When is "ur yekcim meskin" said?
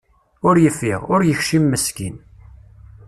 1.13-2.15